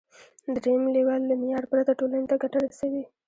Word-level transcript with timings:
دریم 0.55 0.81
لیول 0.95 1.21
له 1.29 1.35
معیار 1.41 1.65
پرته 1.71 1.91
ټولنې 1.99 2.27
ته 2.31 2.35
ګټه 2.43 2.57
رسوي. 2.65 3.03